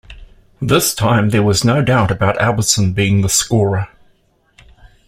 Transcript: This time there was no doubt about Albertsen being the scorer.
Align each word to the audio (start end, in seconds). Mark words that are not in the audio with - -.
This 0.59 0.95
time 0.95 1.29
there 1.29 1.43
was 1.43 1.63
no 1.63 1.83
doubt 1.83 2.09
about 2.09 2.39
Albertsen 2.41 2.91
being 2.95 3.21
the 3.21 3.29
scorer. 3.29 3.87